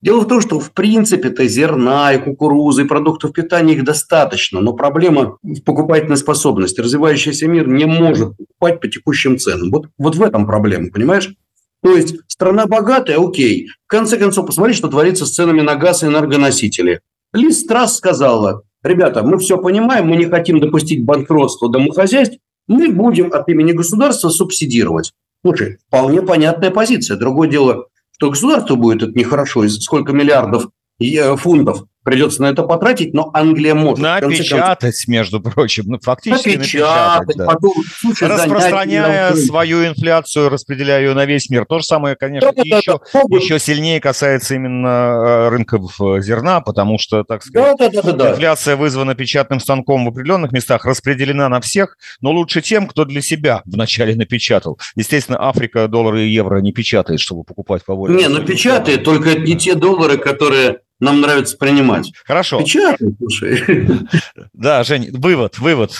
Дело 0.00 0.20
в 0.20 0.28
том, 0.28 0.40
что 0.40 0.60
в 0.60 0.70
принципе-то 0.70 1.48
зерна 1.48 2.12
и 2.12 2.18
кукурузы, 2.18 2.82
и 2.82 2.86
продуктов 2.86 3.32
питания 3.32 3.74
их 3.74 3.82
достаточно, 3.82 4.60
но 4.60 4.72
проблема 4.72 5.38
в 5.42 5.60
покупательной 5.62 6.16
способности. 6.16 6.80
Развивающийся 6.80 7.48
мир 7.48 7.66
не 7.66 7.86
может 7.86 8.36
покупать 8.36 8.80
по 8.80 8.86
текущим 8.86 9.36
ценам. 9.36 9.72
Вот, 9.72 9.88
вот 9.98 10.14
в 10.14 10.22
этом 10.22 10.46
проблема, 10.46 10.90
понимаешь? 10.92 11.34
То 11.82 11.90
есть 11.90 12.18
страна 12.28 12.66
богатая, 12.66 13.18
окей. 13.18 13.66
В 13.86 13.88
конце 13.88 14.18
концов, 14.18 14.46
посмотри, 14.46 14.74
что 14.74 14.86
творится 14.86 15.26
с 15.26 15.34
ценами 15.34 15.62
на 15.62 15.74
газ 15.74 16.04
и 16.04 16.06
энергоносители. 16.06 17.00
Лиз 17.32 17.62
Страс 17.62 17.96
сказала, 17.96 18.62
ребята, 18.84 19.24
мы 19.24 19.38
все 19.38 19.58
понимаем, 19.58 20.06
мы 20.06 20.14
не 20.14 20.26
хотим 20.26 20.60
допустить 20.60 21.04
банкротства 21.04 21.68
домохозяйств, 21.68 22.38
мы 22.68 22.92
будем 22.92 23.32
от 23.32 23.48
имени 23.48 23.72
государства 23.72 24.28
субсидировать. 24.28 25.12
Слушай, 25.44 25.78
вполне 25.88 26.22
понятная 26.22 26.70
позиция. 26.70 27.16
Другое 27.16 27.48
дело, 27.48 27.86
что 28.12 28.30
государству 28.30 28.76
будет 28.76 29.02
это 29.02 29.18
нехорошо, 29.18 29.68
сколько 29.68 30.12
миллиардов 30.12 30.68
э, 31.00 31.36
фунтов 31.36 31.84
придется 32.02 32.42
на 32.42 32.46
это 32.46 32.62
потратить, 32.62 33.14
но 33.14 33.30
Англия 33.34 33.74
может. 33.74 33.98
Напечатать, 33.98 35.04
между 35.06 35.40
прочим, 35.40 35.84
ну, 35.86 35.98
фактически 36.00 36.56
напечатать. 36.56 37.28
напечатать 37.28 37.36
да. 37.36 37.46
потом, 37.46 37.72
слушай, 37.98 38.28
Распространяя 38.28 39.32
занять, 39.32 39.46
свою 39.46 39.86
инфляцию, 39.86 40.48
распределяя 40.48 41.00
ее 41.00 41.14
на 41.14 41.24
весь 41.24 41.48
мир. 41.50 41.64
То 41.66 41.78
же 41.78 41.84
самое, 41.84 42.16
конечно, 42.16 42.52
да, 42.52 42.62
еще, 42.62 43.00
да, 43.12 43.22
да. 43.28 43.36
еще 43.36 43.58
сильнее 43.58 44.00
касается 44.00 44.54
именно 44.54 44.86
э, 44.86 45.48
рынков 45.50 46.00
э, 46.00 46.20
зерна, 46.20 46.60
потому 46.60 46.98
что, 46.98 47.24
так 47.24 47.42
сказать, 47.42 47.76
да, 47.78 47.88
да, 47.88 48.02
да, 48.02 48.12
да, 48.12 48.30
инфляция 48.32 48.76
вызвана 48.76 49.14
печатным 49.14 49.60
станком 49.60 50.04
в 50.04 50.08
определенных 50.08 50.52
местах, 50.52 50.84
распределена 50.84 51.48
на 51.48 51.60
всех, 51.60 51.96
но 52.20 52.32
лучше 52.32 52.62
тем, 52.62 52.86
кто 52.86 53.04
для 53.04 53.22
себя 53.22 53.62
вначале 53.64 54.14
напечатал. 54.14 54.78
Естественно, 54.96 55.38
Африка 55.40 55.88
доллары 55.88 56.24
и 56.24 56.32
евро 56.32 56.60
не 56.60 56.72
печатает, 56.72 57.20
чтобы 57.20 57.44
покупать 57.44 57.84
по 57.84 57.94
воле. 57.94 58.14
Не, 58.14 58.28
ну 58.28 58.44
печатает, 58.44 59.04
только 59.04 59.30
это 59.30 59.40
не 59.40 59.56
те 59.56 59.74
доллары, 59.74 60.18
которые 60.18 60.80
нам 61.02 61.20
нравится 61.20 61.56
принимать. 61.56 62.12
Хорошо. 62.24 62.60
Печатай, 62.60 63.08
слушай. 63.18 63.88
Да, 64.52 64.84
Жень, 64.84 65.10
вывод, 65.12 65.58
вывод. 65.58 65.92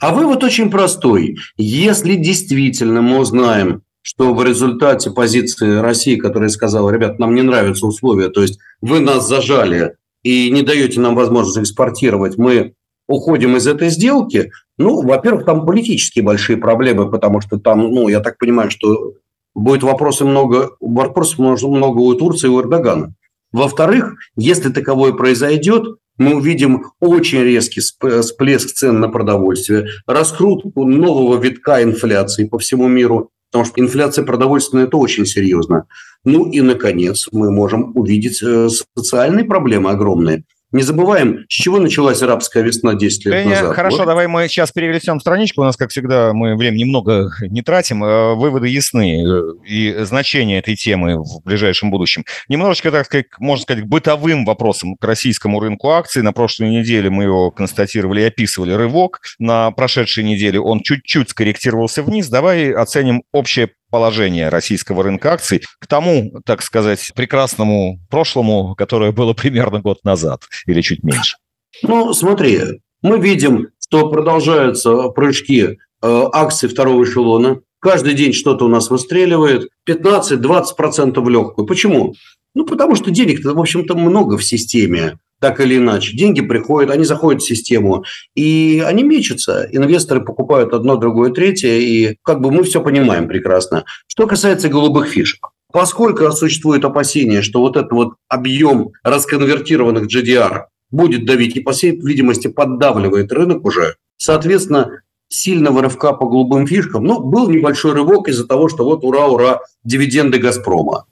А 0.00 0.14
вывод 0.14 0.42
очень 0.42 0.70
простой. 0.70 1.36
Если 1.56 2.14
действительно 2.14 3.02
мы 3.02 3.18
узнаем, 3.18 3.82
что 4.00 4.32
в 4.32 4.42
результате 4.42 5.10
позиции 5.10 5.80
России, 5.80 6.16
которая 6.16 6.48
сказала, 6.48 6.90
ребят, 6.90 7.18
нам 7.18 7.34
не 7.34 7.42
нравятся 7.42 7.86
условия, 7.86 8.30
то 8.30 8.40
есть 8.40 8.58
вы 8.80 9.00
нас 9.00 9.28
зажали 9.28 9.96
и 10.22 10.50
не 10.50 10.62
даете 10.62 11.00
нам 11.00 11.14
возможность 11.14 11.58
экспортировать, 11.58 12.38
мы 12.38 12.72
уходим 13.06 13.56
из 13.56 13.66
этой 13.66 13.90
сделки, 13.90 14.50
ну, 14.78 15.02
во-первых, 15.02 15.44
там 15.44 15.66
политические 15.66 16.24
большие 16.24 16.56
проблемы, 16.56 17.10
потому 17.10 17.42
что 17.42 17.58
там, 17.58 17.80
ну, 17.92 18.08
я 18.08 18.20
так 18.20 18.38
понимаю, 18.38 18.70
что 18.70 19.12
будет 19.54 19.82
вопросы 19.82 20.24
много, 20.24 20.70
вопросов 20.80 21.38
много 21.38 21.98
у 21.98 22.14
Турции 22.14 22.46
и 22.46 22.50
у 22.50 22.60
Эрдогана. 22.62 23.14
Во-вторых, 23.52 24.14
если 24.36 24.70
таковое 24.70 25.12
произойдет, 25.12 25.98
мы 26.18 26.34
увидим 26.34 26.86
очень 27.00 27.42
резкий 27.42 27.80
всплеск 27.80 28.70
цен 28.74 29.00
на 29.00 29.08
продовольствие, 29.08 29.86
раскрутку 30.06 30.84
нового 30.84 31.40
витка 31.40 31.82
инфляции 31.82 32.46
по 32.46 32.58
всему 32.58 32.88
миру, 32.88 33.30
потому 33.50 33.64
что 33.64 33.80
инфляция 33.80 34.24
продовольственная– 34.24 34.84
это 34.86 34.96
очень 34.96 35.26
серьезно. 35.26 35.86
Ну 36.24 36.50
и, 36.50 36.60
наконец, 36.60 37.28
мы 37.30 37.52
можем 37.52 37.96
увидеть 37.96 38.42
э, 38.42 38.68
социальные 38.96 39.44
проблемы 39.44 39.90
огромные– 39.90 40.44
не 40.70 40.82
забываем, 40.82 41.46
с 41.48 41.52
чего 41.52 41.78
началась 41.78 42.20
арабская 42.20 42.62
весна 42.62 42.94
10 42.94 43.24
лет 43.24 43.34
Женя, 43.34 43.50
назад. 43.50 43.76
Хорошо, 43.76 43.98
вот. 43.98 44.06
давай 44.06 44.26
мы 44.26 44.46
сейчас 44.48 44.70
переведем 44.70 45.18
страничку. 45.18 45.62
У 45.62 45.64
нас, 45.64 45.76
как 45.76 45.90
всегда, 45.90 46.32
мы 46.34 46.56
времени 46.56 46.84
много 46.84 47.30
не 47.40 47.62
тратим. 47.62 48.04
Э, 48.04 48.34
выводы 48.34 48.68
ясны 48.68 49.24
э, 49.24 49.42
и 49.66 49.96
значение 50.04 50.58
этой 50.58 50.76
темы 50.76 51.22
в 51.22 51.42
ближайшем 51.42 51.90
будущем. 51.90 52.24
Немножечко, 52.48 52.90
так 52.90 53.06
сказать, 53.06 53.26
можно 53.38 53.62
сказать, 53.62 53.84
бытовым 53.84 54.44
вопросом 54.44 54.96
к 54.96 55.04
российскому 55.04 55.58
рынку 55.60 55.90
акций. 55.90 56.22
На 56.22 56.32
прошлой 56.32 56.68
неделе 56.68 57.08
мы 57.08 57.24
его 57.24 57.50
констатировали 57.50 58.20
и 58.20 58.24
описывали 58.24 58.72
рывок. 58.72 59.20
На 59.38 59.70
прошедшей 59.70 60.24
неделе 60.24 60.60
он 60.60 60.80
чуть-чуть 60.80 61.30
скорректировался 61.30 62.02
вниз. 62.02 62.28
Давай 62.28 62.72
оценим 62.72 63.22
общее 63.32 63.70
положение 63.90 64.48
российского 64.48 65.02
рынка 65.02 65.32
акций 65.32 65.62
к 65.78 65.86
тому, 65.86 66.40
так 66.44 66.62
сказать, 66.62 67.12
прекрасному 67.14 68.00
прошлому, 68.10 68.74
которое 68.76 69.12
было 69.12 69.32
примерно 69.32 69.80
год 69.80 70.04
назад 70.04 70.42
или 70.66 70.80
чуть 70.80 71.02
меньше? 71.02 71.36
Ну, 71.82 72.12
смотри, 72.12 72.80
мы 73.02 73.18
видим, 73.18 73.68
что 73.80 74.10
продолжаются 74.10 75.08
прыжки 75.08 75.62
э, 75.62 75.76
акций 76.02 76.68
второго 76.68 77.04
эшелона. 77.04 77.60
Каждый 77.80 78.14
день 78.14 78.32
что-то 78.32 78.64
у 78.64 78.68
нас 78.68 78.90
выстреливает. 78.90 79.68
15-20% 79.88 81.20
в 81.20 81.28
легкую. 81.28 81.66
Почему? 81.66 82.14
Ну, 82.54 82.64
потому 82.64 82.96
что 82.96 83.10
денег-то, 83.10 83.54
в 83.54 83.60
общем-то, 83.60 83.94
много 83.94 84.36
в 84.36 84.44
системе 84.44 85.18
так 85.40 85.60
или 85.60 85.76
иначе. 85.76 86.16
Деньги 86.16 86.40
приходят, 86.40 86.90
они 86.90 87.04
заходят 87.04 87.42
в 87.42 87.46
систему, 87.46 88.04
и 88.34 88.82
они 88.84 89.02
мечутся. 89.02 89.68
Инвесторы 89.70 90.24
покупают 90.24 90.72
одно, 90.72 90.96
другое, 90.96 91.32
третье, 91.32 91.70
и 91.70 92.16
как 92.22 92.40
бы 92.40 92.50
мы 92.50 92.64
все 92.64 92.82
понимаем 92.82 93.28
прекрасно. 93.28 93.84
Что 94.06 94.26
касается 94.26 94.68
голубых 94.68 95.08
фишек. 95.08 95.48
Поскольку 95.72 96.30
существует 96.32 96.84
опасение, 96.84 97.42
что 97.42 97.60
вот 97.60 97.76
этот 97.76 97.92
вот 97.92 98.14
объем 98.28 98.92
расконвертированных 99.02 100.06
GDR 100.06 100.64
будет 100.90 101.26
давить 101.26 101.56
и, 101.56 101.60
по 101.60 101.72
всей 101.72 101.92
видимости, 101.92 102.48
поддавливает 102.48 103.30
рынок 103.32 103.64
уже, 103.66 103.96
соответственно, 104.16 105.02
сильного 105.28 105.82
рывка 105.82 106.14
по 106.14 106.26
голубым 106.26 106.66
фишкам, 106.66 107.04
ну, 107.04 107.20
был 107.20 107.50
небольшой 107.50 107.92
рывок 107.92 108.28
из-за 108.28 108.46
того, 108.46 108.68
что 108.68 108.84
вот 108.84 109.04
ура-ура, 109.04 109.60
дивиденды 109.84 110.38
«Газпрома». 110.38 111.04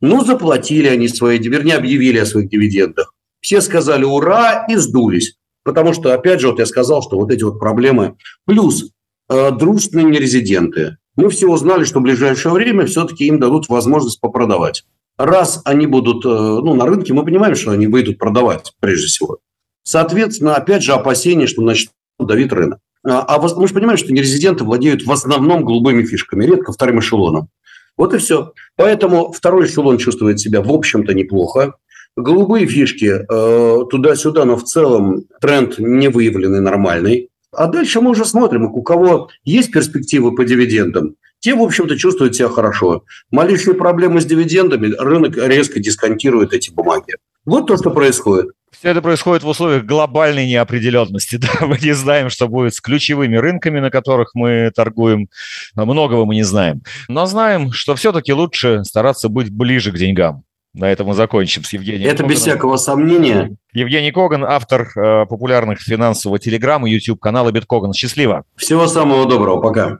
Ну, 0.00 0.24
заплатили 0.24 0.88
они 0.88 1.08
свои, 1.08 1.38
вернее, 1.38 1.76
объявили 1.76 2.18
о 2.18 2.26
своих 2.26 2.50
дивидендах. 2.50 3.14
Все 3.42 3.60
сказали 3.60 4.04
«ура» 4.04 4.64
и 4.68 4.76
сдулись. 4.76 5.36
Потому 5.64 5.92
что, 5.92 6.14
опять 6.14 6.40
же, 6.40 6.48
вот 6.48 6.58
я 6.58 6.66
сказал, 6.66 7.02
что 7.02 7.18
вот 7.18 7.30
эти 7.30 7.42
вот 7.42 7.58
проблемы. 7.58 8.16
Плюс 8.46 8.90
э, 9.28 9.50
дружественные 9.50 10.06
нерезиденты. 10.06 10.96
Мы 11.16 11.28
все 11.28 11.48
узнали, 11.48 11.84
что 11.84 11.98
в 12.00 12.02
ближайшее 12.02 12.52
время 12.52 12.86
все-таки 12.86 13.26
им 13.26 13.38
дадут 13.38 13.68
возможность 13.68 14.20
попродавать. 14.20 14.84
Раз 15.18 15.60
они 15.64 15.86
будут 15.86 16.24
э, 16.24 16.28
ну, 16.28 16.74
на 16.74 16.86
рынке, 16.86 17.12
мы 17.12 17.24
понимаем, 17.24 17.54
что 17.54 17.72
они 17.72 17.86
выйдут 17.86 18.18
продавать 18.18 18.72
прежде 18.80 19.08
всего. 19.08 19.38
Соответственно, 19.82 20.54
опять 20.54 20.82
же, 20.82 20.92
опасение, 20.92 21.46
что 21.46 21.62
начнут 21.62 21.92
давить 22.18 22.52
рынок. 22.52 22.78
А, 23.04 23.24
а 23.26 23.40
мы 23.40 23.66
же 23.66 23.74
понимаем, 23.74 23.98
что 23.98 24.12
нерезиденты 24.12 24.64
владеют 24.64 25.04
в 25.04 25.10
основном 25.10 25.64
голубыми 25.64 26.04
фишками, 26.04 26.44
редко 26.44 26.72
вторым 26.72 27.00
эшелоном. 27.00 27.48
Вот 27.96 28.14
и 28.14 28.18
все. 28.18 28.52
Поэтому 28.76 29.32
второй 29.32 29.66
эшелон 29.66 29.98
чувствует 29.98 30.40
себя, 30.40 30.62
в 30.62 30.72
общем-то, 30.72 31.12
неплохо. 31.12 31.74
Голубые 32.16 32.66
фишки 32.66 33.06
э, 33.06 33.84
туда-сюда, 33.90 34.44
но 34.44 34.56
в 34.56 34.64
целом 34.64 35.24
тренд 35.40 35.78
не 35.78 36.08
выявленный 36.08 36.60
нормальный. 36.60 37.28
А 37.52 37.66
дальше 37.66 38.00
мы 38.00 38.10
уже 38.10 38.24
смотрим, 38.24 38.64
у 38.64 38.82
кого 38.82 39.28
есть 39.44 39.72
перспективы 39.72 40.34
по 40.34 40.44
дивидендам, 40.44 41.16
те, 41.42 41.56
в 41.56 41.60
общем-то, 41.60 41.98
чувствуют 41.98 42.36
себя 42.36 42.48
хорошо. 42.48 43.02
Малейшие 43.32 43.74
проблемы 43.74 44.20
с 44.20 44.24
дивидендами, 44.24 44.94
рынок 44.96 45.36
резко 45.36 45.80
дисконтирует 45.80 46.52
эти 46.52 46.70
бумаги. 46.70 47.16
Вот 47.44 47.66
то, 47.66 47.76
что 47.76 47.90
происходит. 47.90 48.52
Все 48.70 48.90
это 48.90 49.02
происходит 49.02 49.42
в 49.42 49.48
условиях 49.48 49.84
глобальной 49.84 50.46
неопределенности. 50.46 51.36
Да? 51.42 51.66
Мы 51.66 51.78
не 51.82 51.94
знаем, 51.94 52.30
что 52.30 52.46
будет 52.46 52.74
с 52.74 52.80
ключевыми 52.80 53.36
рынками, 53.36 53.80
на 53.80 53.90
которых 53.90 54.30
мы 54.34 54.70
торгуем. 54.72 55.28
Многого 55.74 56.24
мы 56.24 56.36
не 56.36 56.44
знаем. 56.44 56.82
Но 57.08 57.26
знаем, 57.26 57.72
что 57.72 57.96
все-таки 57.96 58.32
лучше 58.32 58.84
стараться 58.84 59.28
быть 59.28 59.50
ближе 59.50 59.90
к 59.90 59.98
деньгам. 59.98 60.44
На 60.74 60.86
этом 60.90 61.08
мы 61.08 61.14
закончим 61.14 61.64
с 61.64 61.72
Евгением 61.74 62.04
Это 62.08 62.18
Коганом. 62.18 62.30
без 62.30 62.40
всякого 62.40 62.76
сомнения. 62.76 63.56
Евгений 63.74 64.10
Коган, 64.10 64.42
автор 64.42 64.88
э, 64.96 65.26
популярных 65.26 65.80
финансового 65.80 66.38
телеграмма, 66.38 66.88
YouTube-канала 66.88 67.52
Биткоган. 67.52 67.92
Счастливо. 67.92 68.44
Всего 68.56 68.86
самого 68.86 69.26
доброго. 69.26 69.60
Пока. 69.60 69.98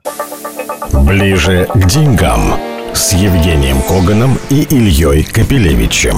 Ближе 1.06 1.68
к 1.74 1.87
деньгам 1.87 2.54
с 2.94 3.12
Евгением 3.12 3.82
Коганом 3.82 4.38
и 4.48 4.62
Ильей 4.70 5.24
Капелевичем. 5.24 6.16